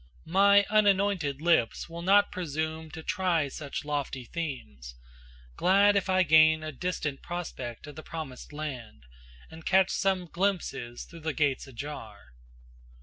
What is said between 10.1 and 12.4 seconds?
glimpses through the gates ajar.